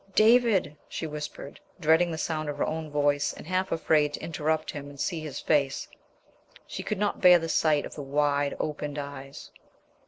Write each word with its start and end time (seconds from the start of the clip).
"David!" 0.15 0.75
she 0.89 1.05
whispered, 1.05 1.59
dreading 1.79 2.09
the 2.09 2.17
sound 2.17 2.49
of 2.49 2.57
her 2.57 2.65
own 2.65 2.89
voice, 2.89 3.33
and 3.33 3.45
half 3.45 3.71
afraid 3.71 4.13
to 4.15 4.19
interrupt 4.23 4.71
him 4.71 4.89
and 4.89 4.99
see 4.99 5.19
his 5.19 5.39
face. 5.39 5.87
She 6.65 6.81
could 6.81 6.97
not 6.97 7.21
bear 7.21 7.37
the 7.37 7.47
sight 7.47 7.85
of 7.85 7.93
the 7.93 8.01
wide 8.01 8.57
opened 8.59 8.97
eyes. 8.97 9.51